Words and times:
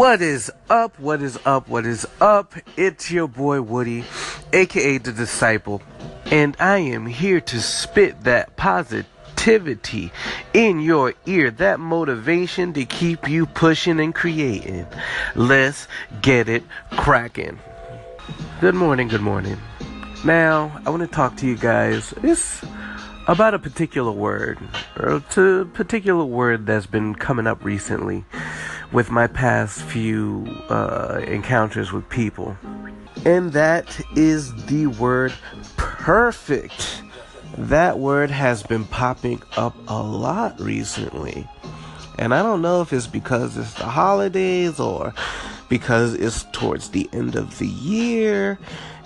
What 0.00 0.22
is 0.22 0.50
up? 0.70 0.98
What 0.98 1.20
is 1.20 1.38
up? 1.44 1.68
What 1.68 1.84
is 1.84 2.06
up? 2.22 2.54
It's 2.78 3.10
your 3.10 3.28
boy 3.28 3.60
Woody, 3.60 4.02
aka 4.50 4.96
The 4.96 5.12
Disciple, 5.12 5.82
and 6.24 6.56
I 6.58 6.78
am 6.78 7.04
here 7.04 7.38
to 7.42 7.60
spit 7.60 8.24
that 8.24 8.56
positivity 8.56 10.10
in 10.54 10.80
your 10.80 11.12
ear, 11.26 11.50
that 11.50 11.80
motivation 11.80 12.72
to 12.72 12.86
keep 12.86 13.28
you 13.28 13.44
pushing 13.44 14.00
and 14.00 14.14
creating. 14.14 14.86
Let's 15.34 15.86
get 16.22 16.48
it 16.48 16.62
cracking. 16.92 17.58
Good 18.62 18.74
morning, 18.74 19.08
good 19.08 19.20
morning. 19.20 19.58
Now, 20.24 20.80
I 20.86 20.88
want 20.88 21.02
to 21.02 21.14
talk 21.14 21.36
to 21.36 21.46
you 21.46 21.58
guys. 21.58 22.14
It's 22.22 22.64
about 23.28 23.52
a 23.52 23.58
particular 23.58 24.12
word, 24.12 24.58
or 24.98 25.16
a 25.16 25.20
particular 25.66 26.24
word 26.24 26.64
that's 26.64 26.86
been 26.86 27.14
coming 27.14 27.46
up 27.46 27.62
recently 27.62 28.24
with 28.92 29.10
my 29.10 29.26
past 29.26 29.82
few 29.82 30.46
uh, 30.68 31.20
encounters 31.26 31.92
with 31.92 32.08
people. 32.08 32.56
And 33.24 33.52
that 33.52 34.00
is 34.16 34.54
the 34.66 34.86
word 34.86 35.32
perfect. 35.76 37.02
That 37.56 37.98
word 37.98 38.30
has 38.30 38.62
been 38.62 38.84
popping 38.84 39.42
up 39.56 39.76
a 39.88 40.02
lot 40.02 40.58
recently. 40.60 41.46
And 42.18 42.34
I 42.34 42.42
don't 42.42 42.62
know 42.62 42.80
if 42.80 42.92
it's 42.92 43.06
because 43.06 43.56
it's 43.56 43.74
the 43.74 43.84
holidays 43.84 44.80
or 44.80 45.14
because 45.68 46.14
it's 46.14 46.44
towards 46.52 46.90
the 46.90 47.08
end 47.12 47.36
of 47.36 47.58
the 47.58 47.68
year 47.68 48.58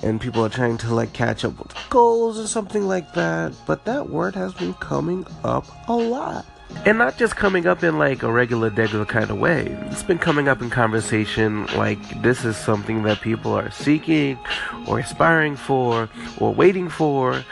and 0.03 0.20
people 0.20 0.45
are 0.45 0.51
trying 0.51 0.78
to 0.78 0.95
like 0.95 1.12
catch 1.12 1.45
up 1.45 1.59
with 1.59 1.75
goals 1.91 2.39
or 2.39 2.47
something 2.47 2.87
like 2.87 3.12
that. 3.14 3.53
But 3.66 3.84
that 3.84 4.11
word 4.11 4.34
has 4.34 4.55
been 4.55 4.75
coming 4.75 5.27
up 5.45 5.67
a 5.89 5.95
lot 5.95 6.47
and 6.87 6.98
not 6.98 7.17
just 7.17 7.37
coming 7.37 7.67
up 7.67 7.83
in 7.83 7.98
like 7.98 8.23
a 8.23 8.31
regular 8.31 8.70
degular 8.70 9.07
kind 9.07 9.31
of 9.31 9.39
way. 9.39 9.67
It's 9.91 10.03
been 10.03 10.19
coming 10.19 10.48
up 10.48 10.61
in 10.61 10.70
conversation 10.70 11.67
like 11.77 12.23
this 12.23 12.45
is 12.45 12.57
something 12.57 13.03
that 13.05 13.20
people 13.20 13.53
are 13.53 13.70
seeking 13.70 14.39
or 14.87 14.98
aspiring 14.98 15.57
for 15.57 16.09
or 16.39 16.53
waiting 16.53 16.89
for. 16.89 17.45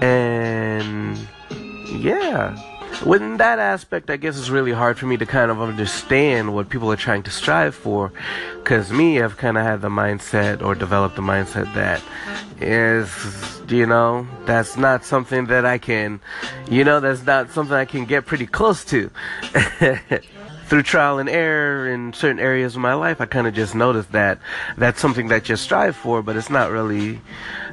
And 0.00 1.18
yeah 1.92 2.56
with 3.04 3.38
that 3.38 3.58
aspect, 3.58 4.10
I 4.10 4.16
guess 4.16 4.38
it's 4.38 4.50
really 4.50 4.72
hard 4.72 4.98
for 4.98 5.06
me 5.06 5.16
to 5.16 5.26
kind 5.26 5.50
of 5.50 5.60
understand 5.60 6.54
what 6.54 6.68
people 6.68 6.90
are 6.92 6.96
trying 6.96 7.22
to 7.24 7.30
strive 7.30 7.74
for. 7.74 8.12
Because 8.58 8.92
me, 8.92 9.20
I've 9.22 9.36
kind 9.36 9.56
of 9.56 9.64
had 9.64 9.80
the 9.80 9.88
mindset 9.88 10.62
or 10.62 10.74
developed 10.74 11.16
the 11.16 11.22
mindset 11.22 11.72
that 11.74 12.02
is, 12.60 13.60
you 13.68 13.86
know, 13.86 14.26
that's 14.44 14.76
not 14.76 15.04
something 15.04 15.46
that 15.46 15.64
I 15.64 15.78
can, 15.78 16.20
you 16.68 16.84
know, 16.84 17.00
that's 17.00 17.24
not 17.24 17.50
something 17.50 17.74
I 17.74 17.84
can 17.84 18.04
get 18.04 18.26
pretty 18.26 18.46
close 18.46 18.84
to. 18.86 19.10
Through 20.70 20.84
trial 20.84 21.18
and 21.18 21.28
error 21.28 21.88
in 21.88 22.12
certain 22.12 22.38
areas 22.38 22.76
of 22.76 22.80
my 22.80 22.94
life, 22.94 23.20
I 23.20 23.26
kind 23.26 23.48
of 23.48 23.54
just 23.54 23.74
noticed 23.74 24.12
that 24.12 24.38
that's 24.76 25.00
something 25.00 25.26
that 25.26 25.48
you 25.48 25.56
strive 25.56 25.96
for, 25.96 26.22
but 26.22 26.36
it's 26.36 26.48
not 26.48 26.70
really 26.70 27.20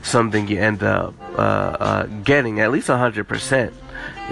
something 0.01 0.47
you 0.47 0.59
end 0.59 0.81
up 0.81 1.13
uh, 1.37 1.37
uh, 1.37 2.05
getting 2.23 2.59
at 2.59 2.71
least 2.71 2.87
100% 2.87 3.71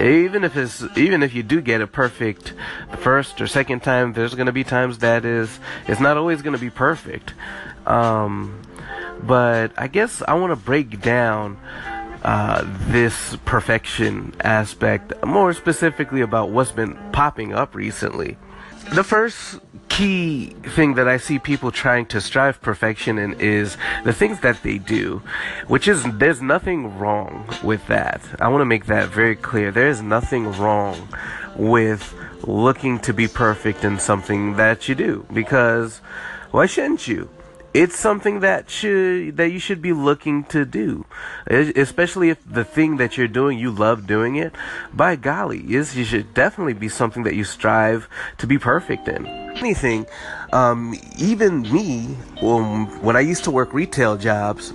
even 0.00 0.42
if 0.42 0.56
it's 0.56 0.84
even 0.96 1.22
if 1.22 1.32
you 1.32 1.42
do 1.44 1.60
get 1.60 1.80
it 1.80 1.86
perfect 1.88 2.52
the 2.90 2.96
first 2.96 3.40
or 3.40 3.46
second 3.46 3.84
time 3.84 4.12
there's 4.12 4.34
going 4.34 4.46
to 4.46 4.52
be 4.52 4.62
times 4.62 4.98
that 4.98 5.24
is 5.24 5.58
it's 5.86 6.00
not 6.00 6.16
always 6.16 6.42
going 6.42 6.52
to 6.52 6.60
be 6.60 6.70
perfect. 6.70 7.34
Um, 7.86 8.62
but 9.22 9.72
i 9.78 9.86
guess 9.86 10.22
i 10.26 10.34
want 10.34 10.50
to 10.50 10.56
break 10.56 11.00
down 11.00 11.56
uh, 12.24 12.62
this 12.88 13.36
perfection 13.44 14.34
aspect 14.40 15.12
more 15.24 15.52
specifically 15.52 16.20
about 16.20 16.50
what's 16.50 16.72
been 16.72 16.98
popping 17.12 17.54
up 17.54 17.74
recently 17.74 18.36
the 18.92 19.04
first 19.04 19.60
key 19.88 20.50
thing 20.74 20.94
that 20.94 21.08
I 21.08 21.16
see 21.16 21.38
people 21.38 21.70
trying 21.70 22.06
to 22.06 22.20
strive 22.20 22.60
perfection 22.60 23.18
in 23.18 23.34
is 23.40 23.76
the 24.04 24.12
things 24.12 24.40
that 24.40 24.62
they 24.62 24.78
do, 24.78 25.22
which 25.68 25.88
is 25.88 26.04
there's 26.18 26.42
nothing 26.42 26.98
wrong 26.98 27.48
with 27.62 27.86
that. 27.88 28.20
I 28.40 28.48
want 28.48 28.60
to 28.60 28.66
make 28.66 28.86
that 28.86 29.08
very 29.08 29.36
clear. 29.36 29.70
There 29.70 29.88
is 29.88 30.02
nothing 30.02 30.52
wrong 30.52 31.08
with 31.56 32.14
looking 32.42 32.98
to 33.00 33.12
be 33.12 33.28
perfect 33.28 33.84
in 33.84 33.98
something 33.98 34.56
that 34.56 34.88
you 34.88 34.94
do 34.94 35.26
because 35.32 35.98
why 36.50 36.66
shouldn't 36.66 37.08
you? 37.08 37.28
It's 37.76 37.98
something 37.98 38.40
that 38.40 38.70
should 38.70 39.36
that 39.36 39.50
you 39.50 39.58
should 39.58 39.82
be 39.82 39.92
looking 39.92 40.44
to 40.44 40.64
do. 40.64 41.04
Especially 41.46 42.30
if 42.30 42.38
the 42.50 42.64
thing 42.64 42.96
that 42.96 43.18
you're 43.18 43.28
doing 43.28 43.58
you 43.58 43.70
love 43.70 44.06
doing 44.06 44.36
it 44.36 44.54
by 44.94 45.14
golly 45.14 45.60
is 45.74 45.94
you 45.94 46.04
should 46.04 46.32
definitely 46.32 46.72
be 46.72 46.88
something 46.88 47.22
that 47.24 47.34
you 47.34 47.44
strive 47.44 48.08
to 48.38 48.46
be 48.46 48.56
perfect 48.56 49.08
in. 49.08 49.26
Anything 49.26 50.06
um, 50.54 50.94
even 51.18 51.62
me 51.62 52.16
um, 52.40 52.86
when 53.02 53.16
i 53.16 53.20
used 53.20 53.44
to 53.44 53.50
work 53.50 53.74
retail 53.74 54.16
jobs 54.16 54.72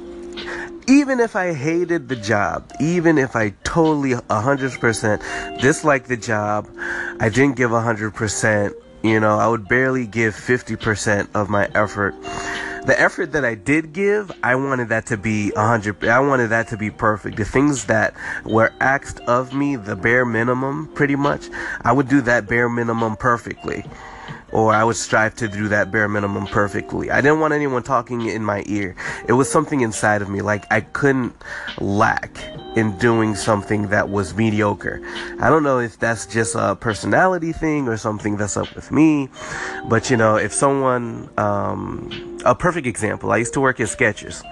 even 0.88 1.20
if 1.20 1.36
I 1.36 1.54
hated 1.54 2.10
the 2.10 2.16
job, 2.16 2.70
even 2.82 3.18
if 3.18 3.36
I 3.36 3.54
totally 3.64 4.12
100% 4.12 5.62
disliked 5.62 6.08
the 6.10 6.18
job, 6.18 6.68
I 7.20 7.30
didn't 7.30 7.56
give 7.56 7.70
100%, 7.70 8.74
you 9.04 9.20
know, 9.20 9.38
I 9.38 9.48
would 9.48 9.70
barely 9.70 10.08
give 10.08 10.34
50% 10.34 11.30
of 11.36 11.50
my 11.50 11.70
effort 11.76 12.16
the 12.86 13.00
effort 13.00 13.32
that 13.34 13.46
I 13.46 13.56
did 13.56 13.94
give, 13.94 14.32
I 14.44 14.56
wanted 14.56 14.90
that 14.90 15.06
to 15.08 15.18
be 15.18 15.52
a 15.56 15.66
hundred. 15.66 16.04
I 16.06 16.20
wanted 16.20 16.48
that 16.50 16.68
to 16.70 16.78
be 16.78 16.90
perfect. 16.90 17.38
The 17.38 17.46
things 17.46 17.86
that 17.86 18.14
were 18.46 18.74
asked 18.80 19.20
of 19.22 19.54
me, 19.54 19.76
the 19.76 19.96
bare 19.96 20.26
minimum, 20.26 20.88
pretty 20.94 21.16
much, 21.16 21.50
I 21.84 21.92
would 21.92 22.08
do 22.08 22.22
that 22.22 22.48
bare 22.48 22.70
minimum 22.70 23.16
perfectly 23.18 23.86
or 24.52 24.74
I 24.74 24.84
would 24.84 24.96
strive 24.96 25.36
to 25.36 25.48
do 25.48 25.68
that 25.70 25.92
bare 25.92 26.08
minimum 26.08 26.46
perfectly. 26.48 27.10
I 27.10 27.22
didn't 27.22 27.40
want 27.40 27.54
anyone 27.54 27.84
talking 27.84 28.28
in 28.28 28.44
my 28.44 28.64
ear. 28.68 28.96
It 29.28 29.34
was 29.34 29.50
something 29.50 29.82
inside 29.82 30.22
of 30.22 30.30
me, 30.30 30.42
like 30.42 30.66
I 30.72 30.82
couldn't 30.82 31.34
lack 31.80 32.44
in 32.76 32.98
doing 32.98 33.36
something 33.36 33.90
that 33.90 34.10
was 34.10 34.34
mediocre. 34.34 35.02
I 35.40 35.50
don't 35.50 35.64
know 35.64 35.80
if 35.80 36.00
that's 36.00 36.26
just 36.26 36.56
a 36.56 36.76
personality 36.76 37.52
thing 37.52 37.88
or 37.88 37.98
something 37.98 38.38
that's 38.38 38.58
up 38.58 38.74
with 38.76 38.92
me, 38.92 39.30
but 39.86 40.10
you 40.10 40.18
know, 40.18 40.36
if 40.36 40.54
someone, 40.54 41.30
um, 41.38 42.31
a 42.46 42.56
perfect 42.56 42.88
example, 42.88 43.32
I 43.32 43.38
used 43.38 43.54
to 43.54 43.62
work 43.62 43.80
at 43.80 43.88
Skechers. 43.88 44.44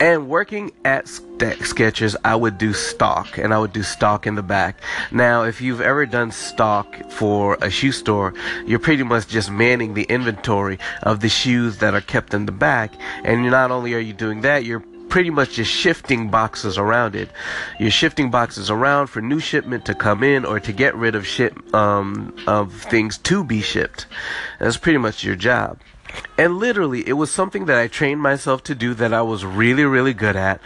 And 0.00 0.28
working 0.28 0.72
at 0.84 1.06
Skechers, 1.06 2.16
I 2.24 2.34
would 2.34 2.58
do 2.58 2.72
stock, 2.72 3.38
and 3.38 3.52
I 3.52 3.58
would 3.58 3.72
do 3.72 3.82
stock 3.82 4.26
in 4.26 4.34
the 4.34 4.42
back. 4.42 4.80
Now, 5.10 5.42
if 5.44 5.60
you've 5.60 5.80
ever 5.80 6.06
done 6.06 6.30
stock 6.30 7.10
for 7.10 7.58
a 7.60 7.70
shoe 7.70 7.92
store, 7.92 8.34
you're 8.66 8.78
pretty 8.78 9.02
much 9.02 9.28
just 9.28 9.50
manning 9.50 9.94
the 9.94 10.04
inventory 10.04 10.78
of 11.02 11.20
the 11.20 11.28
shoes 11.28 11.78
that 11.78 11.94
are 11.94 12.00
kept 12.00 12.34
in 12.34 12.46
the 12.46 12.52
back. 12.52 12.92
And 13.24 13.50
not 13.50 13.70
only 13.70 13.94
are 13.94 13.98
you 13.98 14.12
doing 14.12 14.42
that, 14.42 14.64
you're 14.64 14.84
pretty 15.08 15.30
much 15.30 15.54
just 15.54 15.70
shifting 15.70 16.28
boxes 16.28 16.78
around 16.78 17.16
it. 17.16 17.30
You're 17.78 17.90
shifting 17.90 18.30
boxes 18.30 18.70
around 18.70 19.08
for 19.08 19.20
new 19.20 19.40
shipment 19.40 19.84
to 19.86 19.94
come 19.94 20.22
in 20.22 20.44
or 20.44 20.60
to 20.60 20.72
get 20.72 20.94
rid 20.94 21.14
of 21.14 21.26
ship 21.26 21.74
um, 21.74 22.34
of 22.46 22.72
things 22.74 23.18
to 23.18 23.42
be 23.44 23.60
shipped. 23.60 24.06
That's 24.60 24.76
pretty 24.76 24.98
much 24.98 25.24
your 25.24 25.36
job. 25.36 25.80
And 26.36 26.58
literally, 26.58 27.06
it 27.06 27.14
was 27.14 27.32
something 27.32 27.66
that 27.66 27.78
I 27.78 27.88
trained 27.88 28.20
myself 28.20 28.62
to 28.64 28.74
do 28.74 28.94
that 28.94 29.12
I 29.12 29.22
was 29.22 29.44
really, 29.44 29.84
really 29.84 30.14
good 30.14 30.36
at. 30.36 30.60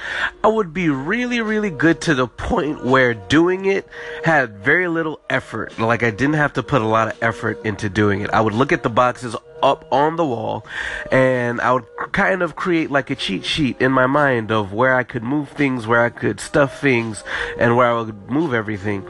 I 0.44 0.48
would 0.48 0.75
be 0.75 0.91
really, 0.91 1.41
really 1.41 1.70
good 1.70 2.00
to 2.03 2.14
the 2.14 2.28
point 2.28 2.84
where 2.84 3.14
doing 3.14 3.64
it 3.64 3.88
had 4.22 4.58
very 4.58 4.86
little 4.88 5.20
effort. 5.31 5.78
Like 5.78 6.02
I 6.02 6.10
didn't 6.10 6.34
have 6.34 6.52
to 6.54 6.62
put 6.62 6.82
a 6.82 6.86
lot 6.86 7.08
of 7.08 7.22
effort 7.22 7.64
into 7.64 7.88
doing 7.88 8.20
it. 8.20 8.31
I 8.31 8.42
would 8.42 8.52
look 8.52 8.70
at 8.70 8.82
the 8.82 8.91
boxes 8.91 9.34
up 9.62 9.86
on 9.91 10.16
the 10.16 10.26
wall 10.26 10.66
and 11.10 11.60
I 11.60 11.72
would 11.72 11.86
kind 12.10 12.42
of 12.42 12.56
create 12.56 12.91
like 12.91 13.10
a 13.10 13.14
cheat 13.14 13.44
sheet 13.44 13.81
in 13.81 13.92
my 13.92 14.06
mind 14.06 14.50
of 14.50 14.72
where 14.72 14.94
I 14.94 15.04
could 15.04 15.22
move 15.22 15.48
things, 15.50 15.87
where 15.87 16.05
I 16.05 16.11
could 16.11 16.40
stuff 16.40 16.81
things, 16.81 17.25
and 17.58 17.76
where 17.76 17.87
I 17.87 17.99
would 17.99 18.31
move 18.31 18.52
everything. 18.52 19.06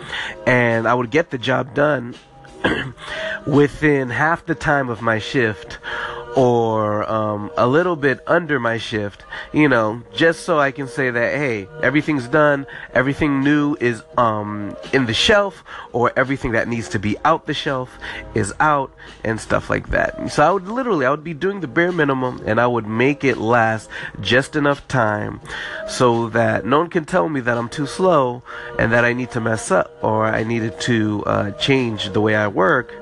And 0.47 0.87
I 0.87 0.95
would 0.95 1.11
get 1.11 1.31
the 1.31 1.39
job 1.39 1.75
done 1.75 2.15
within 3.47 4.11
half 4.11 4.47
the 4.47 4.55
time 4.55 4.89
of 4.89 5.03
my 5.03 5.19
shift 5.19 5.79
or 6.37 7.11
um, 7.11 7.51
a 7.57 7.67
little 7.67 7.97
bit 7.97 8.21
under 8.27 8.59
my 8.59 8.79
shift, 8.79 9.25
you 9.53 9.69
know, 9.69 10.03
just 10.15 10.45
so 10.45 10.59
I 10.59 10.71
can 10.71 10.89
say 10.89 11.11
that 11.11 11.35
hey, 11.35 11.69
everything's 11.83 12.29
done, 12.29 12.67
everything 12.95 13.43
new 13.43 13.77
is 13.81 14.03
um, 14.17 14.77
in 14.93 15.07
the 15.07 15.15
shelf, 15.15 15.65
or 15.93 16.13
everything 16.17 16.53
that 16.53 16.69
needs 16.69 16.89
to 16.91 16.99
be 16.99 17.17
out 17.25 17.47
the 17.47 17.55
shelf 17.55 17.99
is 18.35 18.53
out, 18.61 18.93
and 19.25 19.41
stuff 19.41 19.69
like 19.69 19.91
that. 19.91 20.31
So 20.31 20.43
I 20.43 20.51
would 20.51 20.69
literally, 20.69 21.07
I 21.07 21.11
would 21.11 21.25
be 21.25 21.35
doing 21.35 21.61
the 21.61 21.69
bare 21.69 21.93
minimum, 21.93 22.43
and 22.47 22.61
I 22.61 22.67
would 22.67 22.87
make 22.87 23.25
it 23.25 23.39
last 23.39 23.89
just 24.21 24.57
enough 24.57 24.87
time 24.89 25.41
so 25.89 26.29
that 26.31 26.65
no 26.65 26.79
one 26.79 26.91
can 26.91 27.05
tell 27.05 27.29
me 27.29 27.41
that 27.41 27.57
I'm 27.59 27.69
too 27.69 27.87
slow 27.87 28.43
and 28.79 28.93
that 28.93 29.05
I 29.05 29.13
need 29.13 29.31
to 29.33 29.41
mess 29.41 29.71
up 29.71 29.93
or 30.03 30.27
I 30.27 30.45
needed 30.45 30.81
to 30.83 31.25
uh, 31.27 31.51
change 31.53 32.11
the 32.13 32.21
way 32.21 32.35
I 32.35 32.49
work 32.49 32.95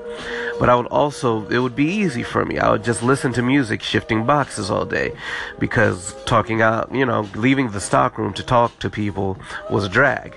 but 0.61 0.69
I 0.69 0.75
would 0.75 0.85
also, 0.85 1.47
it 1.47 1.57
would 1.57 1.75
be 1.75 1.87
easy 1.87 2.21
for 2.21 2.45
me. 2.45 2.59
I 2.59 2.69
would 2.69 2.83
just 2.83 3.01
listen 3.01 3.33
to 3.33 3.41
music, 3.41 3.81
shifting 3.81 4.27
boxes 4.27 4.69
all 4.69 4.85
day, 4.85 5.11
because 5.57 6.13
talking 6.25 6.61
out, 6.61 6.93
you 6.93 7.03
know, 7.03 7.27
leaving 7.33 7.71
the 7.71 7.81
stockroom 7.81 8.31
to 8.33 8.43
talk 8.43 8.77
to 8.77 8.87
people 8.87 9.39
was 9.71 9.85
a 9.85 9.89
drag. 9.89 10.35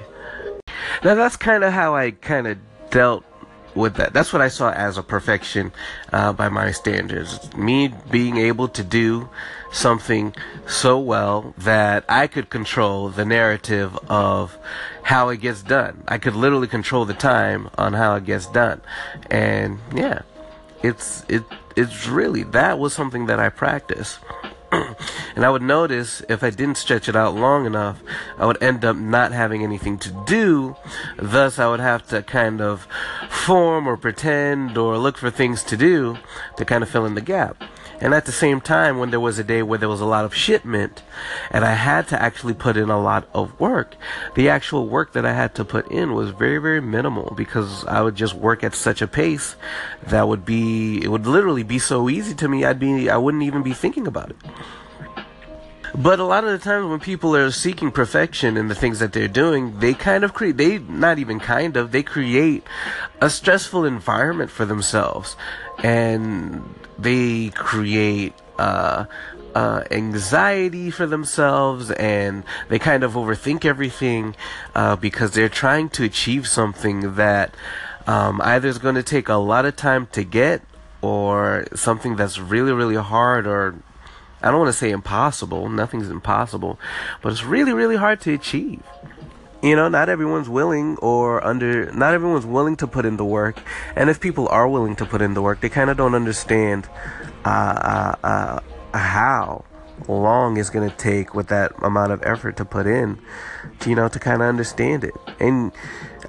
Now 1.04 1.14
that's 1.14 1.36
kind 1.36 1.62
of 1.62 1.74
how 1.74 1.94
I 1.94 2.12
kind 2.12 2.46
of 2.46 2.56
dealt 2.88 3.22
with 3.74 3.94
that. 3.96 4.12
That's 4.12 4.32
what 4.32 4.42
I 4.42 4.48
saw 4.48 4.70
as 4.70 4.98
a 4.98 5.02
perfection 5.02 5.72
uh, 6.12 6.32
by 6.32 6.48
my 6.48 6.70
standards. 6.70 7.54
Me 7.54 7.92
being 8.10 8.36
able 8.36 8.68
to 8.68 8.82
do 8.82 9.28
something 9.72 10.34
so 10.66 10.98
well 10.98 11.54
that 11.58 12.04
I 12.08 12.26
could 12.26 12.48
control 12.48 13.08
the 13.08 13.24
narrative 13.24 13.96
of 14.08 14.56
how 15.02 15.28
it 15.28 15.38
gets 15.38 15.62
done. 15.62 16.04
I 16.06 16.18
could 16.18 16.36
literally 16.36 16.68
control 16.68 17.04
the 17.04 17.14
time 17.14 17.68
on 17.76 17.92
how 17.92 18.14
it 18.14 18.24
gets 18.24 18.46
done. 18.46 18.80
And 19.30 19.78
yeah, 19.94 20.22
it's 20.82 21.24
it 21.28 21.42
it's 21.76 22.06
really 22.06 22.44
that 22.44 22.78
was 22.78 22.92
something 22.92 23.26
that 23.26 23.40
I 23.40 23.48
practiced. 23.48 24.18
and 25.36 25.44
I 25.44 25.50
would 25.50 25.62
notice 25.62 26.22
if 26.28 26.42
I 26.42 26.50
didn't 26.50 26.76
stretch 26.76 27.08
it 27.08 27.16
out 27.16 27.34
long 27.34 27.66
enough, 27.66 28.02
I 28.38 28.46
would 28.46 28.62
end 28.62 28.84
up 28.84 28.96
not 28.96 29.32
having 29.32 29.62
anything 29.62 29.98
to 29.98 30.24
do. 30.26 30.76
Thus, 31.16 31.58
I 31.58 31.68
would 31.68 31.80
have 31.80 32.06
to 32.08 32.22
kind 32.22 32.60
of 32.60 32.86
form 33.28 33.86
or 33.86 33.96
pretend 33.96 34.76
or 34.76 34.98
look 34.98 35.16
for 35.16 35.30
things 35.30 35.62
to 35.64 35.76
do 35.76 36.18
to 36.56 36.64
kind 36.64 36.82
of 36.82 36.88
fill 36.88 37.06
in 37.06 37.14
the 37.14 37.20
gap. 37.20 37.62
And 38.00 38.14
at 38.14 38.26
the 38.26 38.32
same 38.32 38.60
time, 38.60 38.98
when 38.98 39.10
there 39.10 39.20
was 39.20 39.38
a 39.38 39.44
day 39.44 39.62
where 39.62 39.78
there 39.78 39.88
was 39.88 40.00
a 40.00 40.06
lot 40.06 40.24
of 40.24 40.34
shipment 40.34 41.02
and 41.50 41.64
I 41.64 41.74
had 41.74 42.08
to 42.08 42.20
actually 42.20 42.54
put 42.54 42.76
in 42.76 42.90
a 42.90 43.00
lot 43.00 43.28
of 43.32 43.58
work, 43.60 43.94
the 44.34 44.48
actual 44.48 44.86
work 44.88 45.12
that 45.12 45.24
I 45.24 45.32
had 45.32 45.54
to 45.56 45.64
put 45.64 45.90
in 45.90 46.14
was 46.14 46.30
very, 46.30 46.58
very 46.58 46.80
minimal 46.80 47.32
because 47.36 47.84
I 47.86 48.02
would 48.02 48.16
just 48.16 48.34
work 48.34 48.64
at 48.64 48.74
such 48.74 49.00
a 49.02 49.06
pace 49.06 49.56
that 50.06 50.28
would 50.28 50.44
be, 50.44 51.02
it 51.02 51.08
would 51.08 51.26
literally 51.26 51.62
be 51.62 51.78
so 51.78 52.08
easy 52.08 52.34
to 52.34 52.48
me, 52.48 52.64
I'd 52.64 52.78
be, 52.78 53.08
I 53.08 53.16
wouldn't 53.16 53.42
even 53.42 53.62
be 53.62 53.72
thinking 53.72 54.06
about 54.06 54.30
it. 54.30 54.36
But 55.96 56.18
a 56.18 56.24
lot 56.24 56.42
of 56.42 56.50
the 56.50 56.58
times 56.58 56.90
when 56.90 56.98
people 56.98 57.36
are 57.36 57.52
seeking 57.52 57.92
perfection 57.92 58.56
in 58.56 58.66
the 58.66 58.74
things 58.74 58.98
that 58.98 59.12
they're 59.12 59.28
doing, 59.28 59.78
they 59.78 59.94
kind 59.94 60.24
of 60.24 60.34
create, 60.34 60.56
they, 60.56 60.78
not 60.78 61.20
even 61.20 61.38
kind 61.38 61.76
of, 61.76 61.92
they 61.92 62.02
create 62.02 62.64
a 63.20 63.30
stressful 63.30 63.84
environment 63.84 64.50
for 64.50 64.64
themselves. 64.64 65.36
And 65.84 66.74
they 66.98 67.50
create, 67.50 68.34
uh, 68.58 69.04
uh, 69.54 69.84
anxiety 69.92 70.90
for 70.90 71.06
themselves 71.06 71.92
and 71.92 72.42
they 72.68 72.78
kind 72.78 73.04
of 73.04 73.12
overthink 73.12 73.64
everything 73.64 74.34
uh, 74.74 74.96
because 74.96 75.30
they're 75.30 75.48
trying 75.48 75.88
to 75.88 76.02
achieve 76.02 76.48
something 76.48 77.14
that 77.14 77.54
um, 78.08 78.40
either 78.42 78.66
is 78.66 78.78
going 78.78 78.96
to 78.96 79.02
take 79.02 79.28
a 79.28 79.34
lot 79.34 79.64
of 79.64 79.76
time 79.76 80.08
to 80.08 80.24
get 80.24 80.60
or 81.02 81.66
something 81.72 82.16
that's 82.16 82.38
really, 82.38 82.72
really 82.72 82.96
hard 82.96 83.46
or 83.46 83.76
I 84.44 84.50
don't 84.50 84.60
want 84.60 84.68
to 84.68 84.78
say 84.78 84.90
impossible. 84.90 85.70
Nothing's 85.70 86.10
impossible, 86.10 86.78
but 87.22 87.32
it's 87.32 87.44
really, 87.44 87.72
really 87.72 87.96
hard 87.96 88.20
to 88.22 88.34
achieve. 88.34 88.82
You 89.62 89.74
know, 89.74 89.88
not 89.88 90.10
everyone's 90.10 90.50
willing 90.50 90.98
or 90.98 91.42
under, 91.42 91.90
not 91.92 92.12
everyone's 92.12 92.44
willing 92.44 92.76
to 92.76 92.86
put 92.86 93.06
in 93.06 93.16
the 93.16 93.24
work. 93.24 93.58
And 93.96 94.10
if 94.10 94.20
people 94.20 94.46
are 94.48 94.68
willing 94.68 94.96
to 94.96 95.06
put 95.06 95.22
in 95.22 95.32
the 95.32 95.40
work, 95.40 95.62
they 95.62 95.70
kind 95.70 95.88
of 95.88 95.96
don't 95.96 96.14
understand 96.14 96.86
uh, 97.46 97.48
uh, 98.22 98.26
uh, 98.26 98.60
how 98.92 99.64
long 100.06 100.58
it's 100.58 100.68
going 100.68 100.90
to 100.90 100.94
take 100.94 101.34
with 101.34 101.46
that 101.46 101.72
amount 101.82 102.12
of 102.12 102.22
effort 102.22 102.58
to 102.58 102.66
put 102.66 102.86
in, 102.86 103.18
you 103.86 103.94
know, 103.94 104.08
to 104.08 104.18
kind 104.18 104.42
of 104.42 104.48
understand 104.48 105.04
it. 105.04 105.14
And 105.40 105.72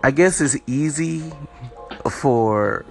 I 0.01 0.11
guess 0.11 0.39
it's 0.39 0.55
easy 0.67 1.33
for 2.09 2.85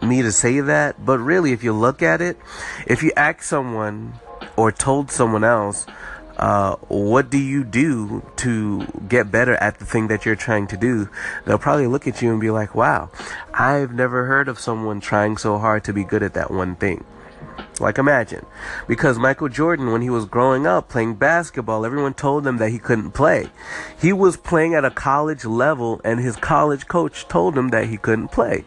me 0.00 0.22
to 0.22 0.32
say 0.32 0.60
that, 0.60 1.04
but 1.04 1.18
really, 1.18 1.52
if 1.52 1.62
you 1.62 1.74
look 1.74 2.00
at 2.00 2.22
it, 2.22 2.38
if 2.86 3.02
you 3.02 3.12
ask 3.14 3.42
someone 3.42 4.14
or 4.56 4.72
told 4.72 5.10
someone 5.10 5.44
else, 5.44 5.86
uh, 6.36 6.76
what 6.88 7.28
do 7.28 7.38
you 7.38 7.62
do 7.64 8.22
to 8.36 8.86
get 9.08 9.30
better 9.30 9.54
at 9.56 9.78
the 9.78 9.84
thing 9.84 10.08
that 10.08 10.24
you're 10.24 10.36
trying 10.36 10.66
to 10.68 10.76
do? 10.76 11.08
They'll 11.44 11.58
probably 11.58 11.86
look 11.86 12.06
at 12.06 12.22
you 12.22 12.30
and 12.30 12.40
be 12.40 12.50
like, 12.50 12.74
wow, 12.74 13.10
I've 13.52 13.92
never 13.92 14.24
heard 14.24 14.48
of 14.48 14.58
someone 14.58 15.00
trying 15.00 15.36
so 15.36 15.58
hard 15.58 15.84
to 15.84 15.92
be 15.92 16.02
good 16.02 16.22
at 16.22 16.34
that 16.34 16.50
one 16.50 16.76
thing. 16.76 17.04
Like 17.80 17.98
imagine. 17.98 18.44
Because 18.86 19.18
Michael 19.18 19.48
Jordan, 19.48 19.90
when 19.90 20.02
he 20.02 20.10
was 20.10 20.26
growing 20.26 20.66
up 20.66 20.88
playing 20.88 21.14
basketball, 21.14 21.86
everyone 21.86 22.14
told 22.14 22.46
him 22.46 22.58
that 22.58 22.70
he 22.70 22.78
couldn't 22.78 23.12
play. 23.12 23.48
He 23.98 24.12
was 24.12 24.36
playing 24.36 24.74
at 24.74 24.84
a 24.84 24.90
college 24.90 25.44
level 25.44 26.00
and 26.04 26.20
his 26.20 26.36
college 26.36 26.86
coach 26.88 27.26
told 27.28 27.56
him 27.56 27.68
that 27.70 27.86
he 27.86 27.96
couldn't 27.96 28.28
play. 28.28 28.64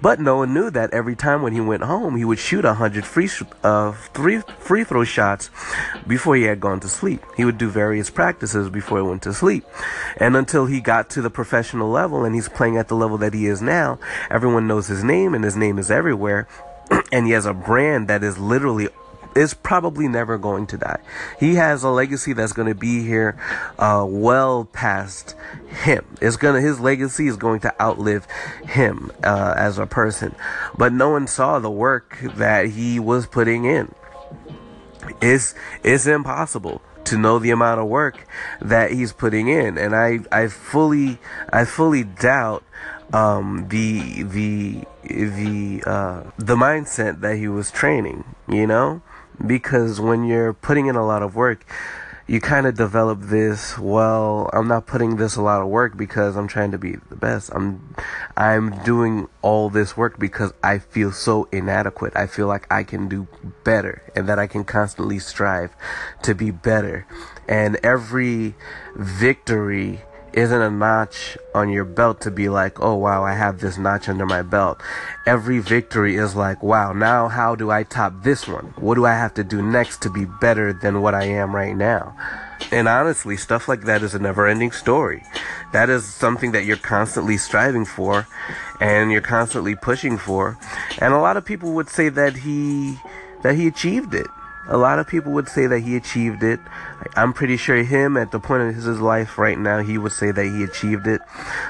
But 0.00 0.20
no 0.20 0.36
one 0.36 0.52
knew 0.52 0.70
that 0.70 0.92
every 0.92 1.16
time 1.16 1.42
when 1.42 1.52
he 1.52 1.60
went 1.60 1.82
home, 1.82 2.16
he 2.16 2.24
would 2.24 2.38
shoot 2.38 2.64
a 2.64 2.74
hundred 2.74 3.06
free, 3.06 3.30
uh, 3.64 3.92
three 4.14 4.40
free 4.58 4.84
throw 4.84 5.04
shots 5.04 5.50
before 6.06 6.36
he 6.36 6.42
had 6.42 6.60
gone 6.60 6.80
to 6.80 6.88
sleep. 6.88 7.24
He 7.36 7.44
would 7.44 7.58
do 7.58 7.70
various 7.70 8.10
practices 8.10 8.68
before 8.68 8.98
he 8.98 9.08
went 9.08 9.22
to 9.22 9.32
sleep. 9.32 9.64
And 10.18 10.36
until 10.36 10.66
he 10.66 10.80
got 10.80 11.08
to 11.10 11.22
the 11.22 11.30
professional 11.30 11.88
level 11.88 12.24
and 12.24 12.34
he's 12.34 12.48
playing 12.48 12.76
at 12.76 12.88
the 12.88 12.94
level 12.94 13.16
that 13.18 13.34
he 13.34 13.46
is 13.46 13.62
now, 13.62 13.98
everyone 14.30 14.66
knows 14.66 14.88
his 14.88 15.02
name 15.02 15.34
and 15.34 15.44
his 15.44 15.56
name 15.56 15.78
is 15.78 15.90
everywhere. 15.90 16.46
And 17.12 17.26
he 17.26 17.32
has 17.32 17.46
a 17.46 17.54
brand 17.54 18.08
that 18.08 18.22
is 18.22 18.38
literally 18.38 18.88
is 19.36 19.54
probably 19.54 20.08
never 20.08 20.38
going 20.38 20.66
to 20.66 20.76
die. 20.76 21.00
He 21.38 21.54
has 21.54 21.82
a 21.84 21.90
legacy 21.90 22.32
that's 22.32 22.52
going 22.52 22.68
to 22.68 22.74
be 22.74 23.02
here 23.02 23.38
uh, 23.78 24.04
well 24.08 24.64
past 24.64 25.36
him. 25.84 26.04
It's 26.20 26.36
gonna 26.36 26.60
his 26.60 26.80
legacy 26.80 27.28
is 27.28 27.36
going 27.36 27.60
to 27.60 27.82
outlive 27.82 28.26
him 28.64 29.12
uh, 29.22 29.54
as 29.56 29.78
a 29.78 29.86
person. 29.86 30.34
But 30.76 30.92
no 30.92 31.10
one 31.10 31.26
saw 31.26 31.58
the 31.58 31.70
work 31.70 32.18
that 32.36 32.66
he 32.66 32.98
was 32.98 33.26
putting 33.26 33.64
in. 33.64 33.94
It's 35.20 35.54
it's 35.82 36.06
impossible 36.06 36.82
to 37.04 37.16
know 37.16 37.38
the 37.38 37.50
amount 37.50 37.80
of 37.80 37.86
work 37.86 38.26
that 38.60 38.92
he's 38.92 39.12
putting 39.12 39.48
in, 39.48 39.78
and 39.78 39.94
I 39.94 40.20
I 40.30 40.48
fully 40.48 41.18
I 41.52 41.64
fully 41.64 42.04
doubt 42.04 42.62
um, 43.12 43.66
the 43.68 44.22
the 44.22 44.84
the 45.02 45.82
uh, 45.86 46.22
the 46.38 46.56
mindset 46.56 47.20
that 47.20 47.36
he 47.36 47.48
was 47.48 47.70
training. 47.70 48.24
You 48.48 48.66
know, 48.66 49.02
because 49.44 50.00
when 50.00 50.24
you're 50.24 50.52
putting 50.52 50.86
in 50.86 50.96
a 50.96 51.06
lot 51.06 51.22
of 51.22 51.34
work, 51.34 51.64
you 52.30 52.40
kind 52.40 52.68
of 52.68 52.76
develop 52.76 53.22
this. 53.22 53.76
Well, 53.76 54.48
I'm 54.52 54.68
not 54.68 54.86
putting 54.86 55.16
this 55.16 55.34
a 55.34 55.42
lot 55.42 55.62
of 55.62 55.66
work 55.66 55.96
because 55.96 56.36
I'm 56.36 56.46
trying 56.46 56.70
to 56.70 56.78
be 56.78 56.92
the 57.08 57.16
best. 57.16 57.50
I'm 57.52 57.96
I'm 58.36 58.82
doing 58.84 59.28
all 59.42 59.68
this 59.68 59.96
work 59.96 60.16
because 60.16 60.52
I 60.62 60.78
feel 60.78 61.10
so 61.10 61.48
inadequate. 61.50 62.12
I 62.14 62.28
feel 62.28 62.46
like 62.46 62.72
I 62.72 62.84
can 62.84 63.08
do 63.08 63.26
better 63.64 64.02
and 64.14 64.28
that 64.28 64.38
I 64.38 64.46
can 64.46 64.62
constantly 64.62 65.18
strive 65.18 65.74
to 66.22 66.34
be 66.34 66.52
better. 66.52 67.04
And 67.48 67.80
every 67.82 68.54
victory 68.94 70.02
isn't 70.32 70.62
a 70.62 70.70
notch 70.70 71.36
on 71.54 71.68
your 71.68 71.84
belt 71.84 72.20
to 72.22 72.30
be 72.30 72.48
like, 72.48 72.80
oh 72.80 72.94
wow, 72.94 73.24
I 73.24 73.34
have 73.34 73.60
this 73.60 73.78
notch 73.78 74.08
under 74.08 74.26
my 74.26 74.42
belt. 74.42 74.80
Every 75.26 75.58
victory 75.58 76.16
is 76.16 76.34
like, 76.34 76.62
wow, 76.62 76.92
now 76.92 77.28
how 77.28 77.54
do 77.54 77.70
I 77.70 77.82
top 77.82 78.22
this 78.22 78.46
one? 78.46 78.74
What 78.76 78.94
do 78.94 79.06
I 79.06 79.14
have 79.14 79.34
to 79.34 79.44
do 79.44 79.62
next 79.62 80.02
to 80.02 80.10
be 80.10 80.24
better 80.24 80.72
than 80.72 81.02
what 81.02 81.14
I 81.14 81.24
am 81.24 81.54
right 81.54 81.76
now? 81.76 82.16
And 82.70 82.88
honestly, 82.88 83.36
stuff 83.36 83.68
like 83.68 83.82
that 83.82 84.02
is 84.02 84.14
a 84.14 84.18
never 84.18 84.46
ending 84.46 84.70
story. 84.70 85.24
That 85.72 85.88
is 85.90 86.04
something 86.04 86.52
that 86.52 86.64
you're 86.64 86.76
constantly 86.76 87.36
striving 87.36 87.84
for 87.84 88.26
and 88.80 89.10
you're 89.10 89.20
constantly 89.20 89.74
pushing 89.74 90.18
for. 90.18 90.58
And 90.98 91.14
a 91.14 91.18
lot 91.18 91.36
of 91.36 91.44
people 91.44 91.72
would 91.72 91.88
say 91.88 92.08
that 92.10 92.36
he, 92.36 92.98
that 93.42 93.54
he 93.54 93.66
achieved 93.66 94.14
it 94.14 94.26
a 94.70 94.76
lot 94.76 95.00
of 95.00 95.06
people 95.08 95.32
would 95.32 95.48
say 95.48 95.66
that 95.66 95.80
he 95.80 95.96
achieved 95.96 96.44
it. 96.44 96.60
I'm 97.16 97.32
pretty 97.32 97.56
sure 97.56 97.82
him 97.82 98.16
at 98.16 98.30
the 98.30 98.38
point 98.38 98.62
of 98.62 98.74
his 98.74 99.00
life 99.00 99.36
right 99.36 99.58
now, 99.58 99.80
he 99.80 99.98
would 99.98 100.12
say 100.12 100.30
that 100.30 100.44
he 100.44 100.62
achieved 100.62 101.08
it. 101.08 101.20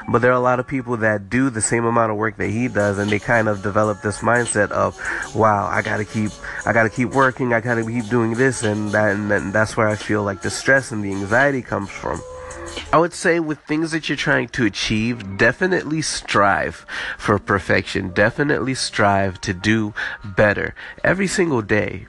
But 0.08 0.20
there 0.20 0.30
are 0.30 0.34
a 0.34 0.40
lot 0.40 0.60
of 0.60 0.66
people 0.66 0.98
that 0.98 1.30
do 1.30 1.48
the 1.48 1.62
same 1.62 1.86
amount 1.86 2.12
of 2.12 2.18
work 2.18 2.36
that 2.36 2.50
he 2.50 2.68
does, 2.68 2.98
and 2.98 3.10
they 3.10 3.18
kind 3.18 3.48
of 3.48 3.62
develop 3.62 4.02
this 4.02 4.18
mindset 4.18 4.70
of, 4.70 5.00
"Wow, 5.34 5.66
I 5.66 5.80
gotta 5.80 6.04
keep, 6.04 6.30
I 6.66 6.74
gotta 6.74 6.90
keep 6.90 7.10
working, 7.14 7.54
I 7.54 7.60
gotta 7.60 7.84
keep 7.84 8.08
doing 8.08 8.34
this," 8.34 8.62
and 8.62 8.92
that, 8.92 9.16
and 9.16 9.52
that's 9.52 9.76
where 9.76 9.88
I 9.88 9.96
feel 9.96 10.22
like 10.22 10.42
the 10.42 10.50
stress 10.50 10.92
and 10.92 11.02
the 11.02 11.10
anxiety 11.10 11.62
comes 11.62 11.88
from. 11.88 12.20
I 12.92 12.98
would 12.98 13.14
say 13.14 13.40
with 13.40 13.58
things 13.60 13.92
that 13.92 14.08
you're 14.08 14.16
trying 14.16 14.48
to 14.48 14.66
achieve, 14.66 15.38
definitely 15.38 16.02
strive 16.02 16.84
for 17.16 17.38
perfection. 17.38 18.10
Definitely 18.10 18.74
strive 18.74 19.40
to 19.40 19.54
do 19.54 19.94
better 20.24 20.74
every 21.02 21.26
single 21.26 21.62
day 21.62 22.06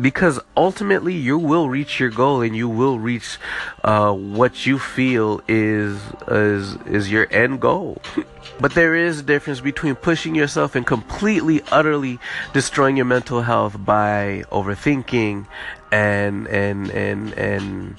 because 0.00 0.40
ultimately 0.56 1.14
you 1.14 1.38
will 1.38 1.68
reach 1.68 2.00
your 2.00 2.10
goal 2.10 2.42
and 2.42 2.56
you 2.56 2.68
will 2.68 2.98
reach 2.98 3.38
uh, 3.82 4.12
what 4.12 4.66
you 4.66 4.78
feel 4.78 5.40
is 5.48 6.00
is 6.28 6.76
is 6.86 7.10
your 7.10 7.26
end 7.30 7.60
goal. 7.60 8.00
but 8.60 8.74
there 8.74 8.94
is 8.94 9.20
a 9.20 9.22
difference 9.22 9.60
between 9.60 9.94
pushing 9.94 10.34
yourself 10.34 10.74
and 10.74 10.86
completely, 10.86 11.62
utterly 11.70 12.18
destroying 12.52 12.96
your 12.96 13.06
mental 13.06 13.42
health 13.42 13.76
by 13.84 14.44
overthinking 14.50 15.46
and 15.92 16.46
and 16.48 16.90
and 16.90 17.32
and 17.34 17.96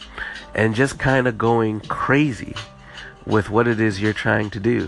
and 0.54 0.76
just 0.76 1.00
kind 1.00 1.28
of 1.28 1.38
going 1.38 1.80
crazy 1.82 2.56
with 3.26 3.50
what 3.50 3.68
it 3.68 3.80
is 3.80 4.02
you're 4.02 4.14
trying 4.14 4.50
to 4.52 4.60
do, 4.60 4.88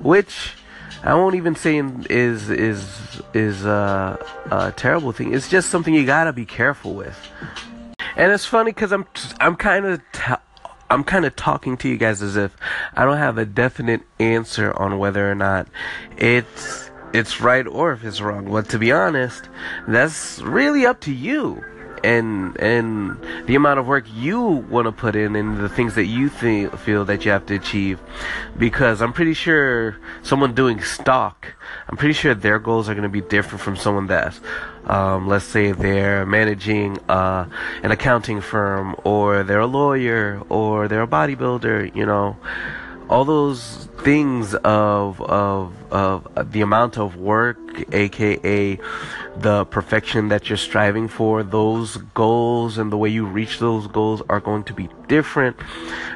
which 0.00 0.54
I 1.02 1.14
won't 1.14 1.36
even 1.36 1.54
say 1.54 1.78
is 1.78 2.50
is 2.50 3.22
is 3.32 3.64
uh, 3.64 4.16
a 4.50 4.72
terrible 4.72 5.12
thing. 5.12 5.32
It's 5.32 5.48
just 5.48 5.70
something 5.70 5.94
you 5.94 6.04
gotta 6.04 6.32
be 6.32 6.44
careful 6.44 6.94
with. 6.94 7.18
And 8.16 8.32
it's 8.32 8.46
funny 8.46 8.72
because 8.72 8.92
I'm 8.92 9.06
I'm 9.40 9.56
kind 9.56 9.86
of 9.86 10.00
I'm 10.90 11.04
kind 11.04 11.24
of 11.24 11.36
talking 11.36 11.76
to 11.78 11.88
you 11.88 11.96
guys 11.96 12.22
as 12.22 12.36
if 12.36 12.56
I 12.96 13.04
don't 13.04 13.18
have 13.18 13.38
a 13.38 13.44
definite 13.44 14.02
answer 14.18 14.72
on 14.72 14.98
whether 14.98 15.30
or 15.30 15.34
not 15.34 15.68
it's 16.16 16.90
it's 17.12 17.40
right 17.40 17.66
or 17.66 17.92
if 17.92 18.04
it's 18.04 18.20
wrong. 18.20 18.50
But 18.50 18.68
to 18.70 18.78
be 18.78 18.92
honest, 18.92 19.48
that's 19.86 20.40
really 20.40 20.84
up 20.84 21.00
to 21.02 21.12
you 21.12 21.62
and 22.04 22.58
and 22.60 23.18
the 23.46 23.54
amount 23.54 23.78
of 23.78 23.86
work 23.86 24.04
you 24.14 24.40
want 24.40 24.86
to 24.86 24.92
put 24.92 25.16
in 25.16 25.36
and 25.36 25.58
the 25.58 25.68
things 25.68 25.94
that 25.94 26.06
you 26.06 26.28
think 26.28 26.76
feel 26.78 27.04
that 27.04 27.24
you 27.24 27.30
have 27.30 27.46
to 27.46 27.54
achieve. 27.54 28.00
Because 28.56 29.00
I'm 29.02 29.12
pretty 29.12 29.34
sure 29.34 29.96
someone 30.22 30.54
doing 30.54 30.82
stock 30.82 31.54
I'm 31.88 31.96
pretty 31.96 32.14
sure 32.14 32.34
their 32.34 32.58
goals 32.58 32.88
are 32.88 32.94
going 32.94 33.04
to 33.04 33.08
be 33.08 33.22
different 33.22 33.62
from 33.62 33.76
someone 33.76 34.06
that's 34.06 34.40
um, 34.84 35.26
let's 35.26 35.44
say 35.44 35.72
they're 35.72 36.24
managing 36.26 36.98
uh, 37.08 37.48
an 37.82 37.90
accounting 37.90 38.40
firm 38.40 38.94
or 39.04 39.42
they're 39.42 39.60
a 39.60 39.66
lawyer 39.66 40.40
or 40.48 40.88
they're 40.88 41.02
a 41.02 41.08
bodybuilder 41.08 41.94
you 41.94 42.04
know 42.04 42.36
all 43.08 43.24
those 43.24 43.88
things 43.98 44.54
of 44.54 45.20
of 45.22 45.74
of 45.92 46.28
uh, 46.36 46.42
the 46.42 46.60
amount 46.60 46.98
of 46.98 47.16
work 47.16 47.58
aka 47.92 48.78
the 49.36 49.64
perfection 49.66 50.28
that 50.28 50.48
you're 50.48 50.56
striving 50.56 51.08
for 51.08 51.42
those 51.42 51.96
goals 52.14 52.78
and 52.78 52.92
the 52.92 52.96
way 52.96 53.08
you 53.08 53.24
reach 53.24 53.58
those 53.58 53.86
goals 53.86 54.20
are 54.28 54.40
going 54.40 54.64
to 54.64 54.72
be 54.72 54.88
different. 55.06 55.56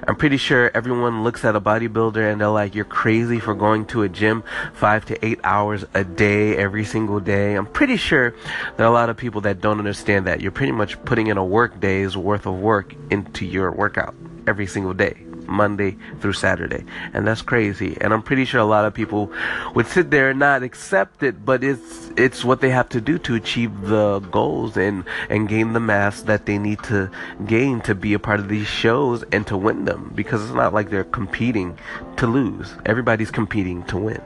I'm 0.07 0.17
pretty 0.17 0.37
sure 0.37 0.71
everyone 0.75 1.23
looks 1.23 1.45
at 1.45 1.55
a 1.55 1.61
bodybuilder 1.61 2.31
and 2.31 2.41
they're 2.41 2.49
like 2.49 2.75
you're 2.75 2.85
crazy 2.85 3.39
for 3.39 3.55
going 3.55 3.87
to 3.87 4.03
a 4.03 4.09
gym 4.09 4.43
5 4.75 5.05
to 5.07 5.25
8 5.25 5.41
hours 5.45 5.85
a 5.95 6.05
day 6.05 6.57
every 6.57 6.85
single 6.85 7.21
day. 7.21 7.55
I'm 7.55 7.67
pretty 7.67 7.97
sure 7.97 8.35
there 8.77 8.87
are 8.87 8.91
a 8.91 8.93
lot 8.93 9.09
of 9.09 9.17
people 9.17 9.41
that 9.43 9.61
don't 9.61 9.79
understand 9.79 10.27
that. 10.27 10.41
You're 10.41 10.53
pretty 10.53 10.73
much 10.73 11.03
putting 11.05 11.29
in 11.29 11.37
a 11.37 11.45
work 11.45 11.79
day's 11.81 12.17
worth 12.17 12.47
of 12.47 12.59
work 12.59 12.95
into 13.11 13.47
your 13.47 13.71
workout 13.71 14.15
every 14.47 14.67
single 14.67 14.95
day 14.95 15.32
Monday 15.47 15.97
through 16.21 16.33
Saturday. 16.35 16.85
And 17.13 17.27
that's 17.27 17.43
crazy. 17.43 17.97
And 18.01 18.13
I'm 18.13 18.23
pretty 18.23 18.45
sure 18.45 18.61
a 18.61 18.65
lot 18.65 18.85
of 18.85 18.95
people 18.95 19.33
would 19.75 19.87
sit 19.87 20.11
there 20.11 20.31
and 20.31 20.39
not 20.39 20.63
accept 20.63 21.23
it, 21.23 21.45
but 21.45 21.63
it's 21.65 22.11
it's 22.17 22.45
what 22.45 22.61
they 22.61 22.71
have 22.71 22.89
to 22.91 23.01
do 23.01 23.19
to 23.19 23.35
achieve 23.35 23.83
the 23.83 24.21
goals 24.31 24.77
and 24.77 25.05
and 25.29 25.49
gain 25.49 25.73
the 25.73 25.81
mass 25.81 26.23
that 26.23 26.47
they 26.47 26.59
need 26.59 26.83
to 26.85 27.11
gain 27.47 27.81
to 27.83 27.95
be 27.95 28.15
a 28.15 28.19
part 28.19 28.41
of 28.41 28.49
these 28.49 28.67
shows 28.67 29.23
and 29.33 29.47
to 29.47 29.57
win 29.57 29.85
them 29.85 30.13
because 30.15 30.43
it's 30.43 30.55
not 30.55 30.73
like 30.75 30.91
they're 30.91 31.05
competing 31.05 31.79
to 32.17 32.27
lose. 32.27 32.73
Everybody's 32.87 33.31
competing 33.31 33.83
to 33.85 33.97
win. 33.97 34.23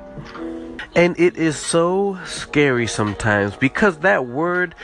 And 0.97 1.19
it 1.21 1.37
is 1.37 1.59
so 1.59 2.19
scary 2.25 2.87
sometimes 2.87 3.55
because 3.55 3.99
that 3.99 4.29
word 4.29 4.75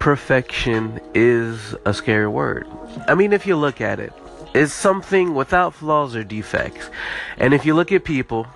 perfection 0.00 1.00
is 1.14 1.76
a 1.84 1.94
scary 1.94 2.26
word. 2.26 2.66
I 3.06 3.14
mean, 3.14 3.32
if 3.32 3.46
you 3.46 3.54
look 3.54 3.80
at 3.80 4.00
it, 4.00 4.12
is 4.54 4.72
something 4.72 5.34
without 5.34 5.74
flaws 5.74 6.16
or 6.16 6.24
defects. 6.24 6.90
And 7.38 7.54
if 7.54 7.64
you 7.64 7.74
look 7.74 7.92
at 7.92 8.04
people, 8.04 8.46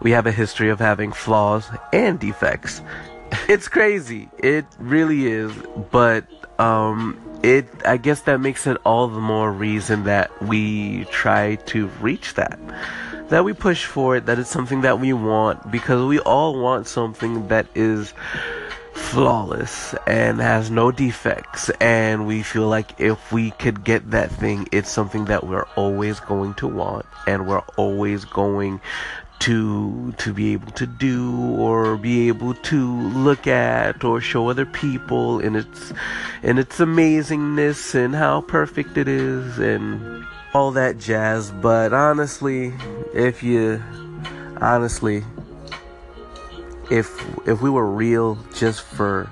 we 0.00 0.12
have 0.12 0.26
a 0.26 0.32
history 0.32 0.70
of 0.70 0.78
having 0.78 1.12
flaws 1.12 1.68
and 1.92 2.18
defects. 2.18 2.82
It's 3.48 3.68
crazy. 3.68 4.28
It 4.38 4.66
really 4.78 5.26
is. 5.28 5.52
But 5.92 6.24
um 6.58 7.16
it 7.42 7.66
I 7.86 7.96
guess 7.96 8.22
that 8.22 8.40
makes 8.40 8.66
it 8.66 8.76
all 8.84 9.06
the 9.06 9.20
more 9.20 9.52
reason 9.52 10.04
that 10.04 10.30
we 10.42 11.04
try 11.06 11.54
to 11.66 11.86
reach 12.00 12.34
that. 12.34 12.58
That 13.28 13.44
we 13.44 13.52
push 13.52 13.84
for 13.84 14.16
it, 14.16 14.26
that 14.26 14.40
it's 14.40 14.50
something 14.50 14.80
that 14.80 14.98
we 14.98 15.12
want 15.12 15.70
because 15.70 16.04
we 16.04 16.18
all 16.20 16.60
want 16.60 16.88
something 16.88 17.46
that 17.48 17.66
is 17.76 18.12
flawless 19.10 19.92
and 20.06 20.40
has 20.40 20.70
no 20.70 20.92
defects 20.92 21.68
and 21.80 22.28
we 22.28 22.44
feel 22.44 22.68
like 22.68 23.00
if 23.00 23.32
we 23.32 23.50
could 23.52 23.82
get 23.82 24.08
that 24.12 24.30
thing 24.30 24.68
it's 24.70 24.88
something 24.88 25.24
that 25.24 25.44
we're 25.44 25.66
always 25.74 26.20
going 26.20 26.54
to 26.54 26.68
want 26.68 27.04
and 27.26 27.44
we're 27.48 27.66
always 27.76 28.24
going 28.24 28.80
to 29.40 30.12
to 30.12 30.32
be 30.32 30.52
able 30.52 30.70
to 30.70 30.86
do 30.86 31.56
or 31.56 31.96
be 31.96 32.28
able 32.28 32.54
to 32.54 33.00
look 33.08 33.48
at 33.48 34.04
or 34.04 34.20
show 34.20 34.48
other 34.48 34.66
people 34.66 35.40
in 35.40 35.56
its 35.56 35.92
in 36.44 36.56
its 36.56 36.78
amazingness 36.78 37.96
and 37.96 38.14
how 38.14 38.42
perfect 38.42 38.96
it 38.96 39.08
is 39.08 39.58
and 39.58 40.24
all 40.54 40.70
that 40.70 40.98
jazz. 40.98 41.50
But 41.50 41.92
honestly 41.92 42.72
if 43.12 43.42
you 43.42 43.82
honestly 44.60 45.24
if 46.90 47.08
if 47.46 47.60
we 47.62 47.70
were 47.70 47.86
real 47.86 48.38
just 48.54 48.82
for 48.82 49.30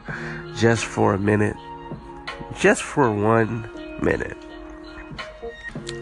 just 0.57 0.85
for 0.85 1.15
a 1.15 1.19
minute 1.19 1.57
just 2.59 2.83
for 2.83 3.13
one 3.13 3.69
minute 4.03 4.37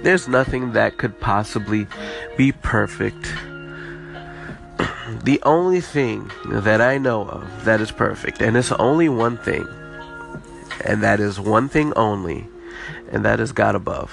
there's 0.02 0.28
nothing 0.28 0.72
that 0.72 0.98
could 0.98 1.18
possibly 1.18 1.86
be 2.36 2.52
perfect. 2.52 3.32
The 5.24 5.40
only 5.42 5.80
thing 5.80 6.30
that 6.46 6.80
I 6.80 6.98
know 6.98 7.22
of 7.22 7.64
that 7.64 7.80
is 7.80 7.90
perfect 7.90 8.40
and 8.40 8.56
it's 8.56 8.72
only 8.72 9.08
one 9.08 9.36
thing 9.36 9.66
and 10.84 11.02
that 11.02 11.18
is 11.18 11.40
one 11.40 11.68
thing 11.68 11.92
only 11.96 12.46
and 13.10 13.24
that 13.24 13.40
is 13.40 13.52
God 13.52 13.74
above. 13.74 14.12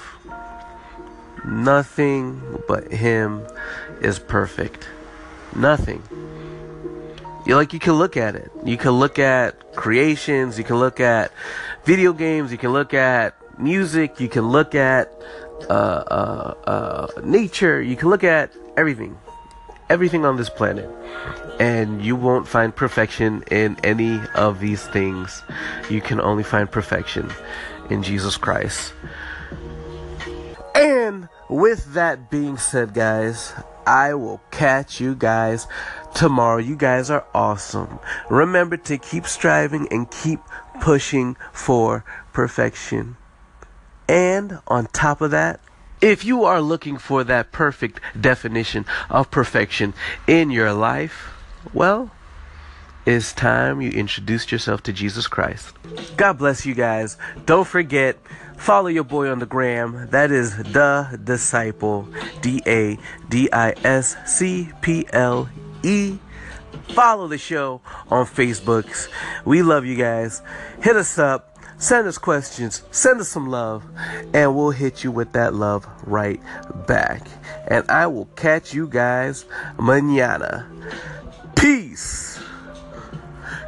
Nothing 1.44 2.60
but 2.66 2.90
him 2.90 3.46
is 4.00 4.18
perfect. 4.18 4.88
Nothing 5.54 6.02
you 7.46 7.56
like 7.56 7.72
you 7.72 7.78
can 7.78 7.94
look 7.94 8.16
at 8.16 8.34
it. 8.34 8.50
You 8.64 8.76
can 8.76 8.92
look 8.92 9.18
at 9.18 9.74
creations, 9.74 10.58
you 10.58 10.64
can 10.64 10.76
look 10.76 11.00
at 11.00 11.30
video 11.84 12.12
games, 12.12 12.52
you 12.52 12.58
can 12.58 12.72
look 12.72 12.94
at 12.94 13.34
music, 13.58 14.20
you 14.20 14.28
can 14.28 14.48
look 14.48 14.74
at 14.74 15.12
uh, 15.68 15.72
uh, 15.72 16.54
uh, 16.66 17.06
nature, 17.22 17.82
you 17.82 17.96
can 17.96 18.08
look 18.08 18.24
at 18.24 18.50
everything. 18.76 19.16
Everything 19.90 20.24
on 20.24 20.36
this 20.36 20.48
planet. 20.48 20.88
And 21.60 22.02
you 22.02 22.16
won't 22.16 22.48
find 22.48 22.74
perfection 22.74 23.44
in 23.50 23.76
any 23.84 24.18
of 24.34 24.58
these 24.58 24.82
things. 24.88 25.42
You 25.90 26.00
can 26.00 26.20
only 26.20 26.42
find 26.42 26.70
perfection 26.70 27.30
in 27.90 28.02
Jesus 28.02 28.36
Christ. 28.36 28.94
And 30.74 31.28
with 31.48 31.92
that 31.94 32.30
being 32.30 32.56
said, 32.56 32.94
guys, 32.94 33.52
I 33.86 34.14
will 34.14 34.40
catch 34.50 35.00
you 35.00 35.14
guys 35.14 35.66
tomorrow. 36.14 36.58
You 36.58 36.76
guys 36.76 37.10
are 37.10 37.26
awesome. 37.34 37.98
Remember 38.30 38.76
to 38.76 38.98
keep 38.98 39.26
striving 39.26 39.88
and 39.90 40.10
keep 40.10 40.40
pushing 40.80 41.36
for 41.52 42.04
perfection. 42.32 43.16
And 44.08 44.60
on 44.66 44.86
top 44.86 45.20
of 45.20 45.30
that, 45.30 45.60
if 46.00 46.24
you 46.24 46.44
are 46.44 46.60
looking 46.60 46.98
for 46.98 47.24
that 47.24 47.52
perfect 47.52 48.00
definition 48.18 48.84
of 49.08 49.30
perfection 49.30 49.94
in 50.26 50.50
your 50.50 50.72
life, 50.72 51.32
well, 51.72 52.10
it's 53.06 53.32
time 53.32 53.80
you 53.80 53.90
introduced 53.90 54.50
yourself 54.50 54.82
to 54.84 54.92
Jesus 54.92 55.26
Christ. 55.26 55.74
God 56.16 56.38
bless 56.38 56.64
you 56.64 56.74
guys. 56.74 57.18
Don't 57.44 57.66
forget, 57.66 58.16
follow 58.56 58.88
your 58.88 59.04
boy 59.04 59.30
on 59.30 59.38
the 59.38 59.46
gram. 59.46 60.08
That 60.10 60.30
is 60.30 60.56
the 60.56 61.20
disciple. 61.22 62.08
D 62.40 62.62
A 62.66 62.98
D 63.28 63.48
I 63.52 63.74
S 63.84 64.16
C 64.26 64.70
P 64.80 65.06
L 65.12 65.48
E. 65.82 66.18
Follow 66.88 67.28
the 67.28 67.38
show 67.38 67.80
on 68.10 68.26
Facebooks. 68.26 69.08
We 69.44 69.62
love 69.62 69.84
you 69.84 69.96
guys. 69.96 70.42
Hit 70.82 70.96
us 70.96 71.18
up. 71.18 71.50
Send 71.78 72.06
us 72.06 72.18
questions. 72.18 72.82
Send 72.90 73.20
us 73.20 73.28
some 73.28 73.48
love. 73.48 73.84
And 74.32 74.56
we'll 74.56 74.70
hit 74.70 75.04
you 75.04 75.10
with 75.10 75.32
that 75.32 75.54
love 75.54 75.86
right 76.04 76.40
back. 76.86 77.26
And 77.68 77.88
I 77.90 78.06
will 78.06 78.26
catch 78.36 78.72
you 78.72 78.86
guys 78.86 79.44
manana. 79.78 80.66
Peace. 81.56 82.33